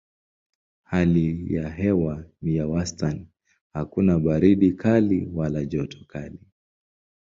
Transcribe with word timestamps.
Hali 0.83 1.53
ya 1.55 1.69
hewa 1.69 2.25
ni 2.41 2.55
ya 2.55 2.67
wastani: 2.67 3.27
hakuna 3.73 4.19
baridi 4.19 4.71
kali 4.71 5.25
wala 5.33 5.65
joto 5.65 5.97
kali. 6.07 6.39